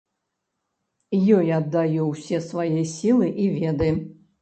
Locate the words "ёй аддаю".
1.37-2.09